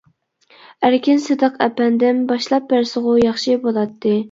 [0.87, 4.19] ئەركىن سىدىق ئەپەندىم باشلاپ بەرسىغۇ ياخشى بولاتتى.